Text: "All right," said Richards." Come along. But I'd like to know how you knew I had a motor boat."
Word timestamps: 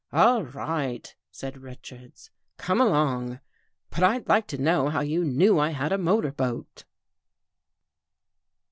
"All 0.11 0.43
right," 0.43 1.15
said 1.29 1.61
Richards." 1.61 2.31
Come 2.57 2.81
along. 2.81 3.39
But 3.91 4.01
I'd 4.01 4.27
like 4.27 4.47
to 4.47 4.57
know 4.57 4.89
how 4.89 5.01
you 5.01 5.23
knew 5.23 5.59
I 5.59 5.69
had 5.69 5.91
a 5.91 5.99
motor 5.99 6.31
boat." 6.31 6.85